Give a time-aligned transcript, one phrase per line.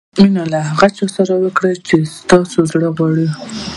[0.21, 2.37] مینه د هغه چا سره وکړه چې ستا
[2.71, 3.27] زړه یې غواړي.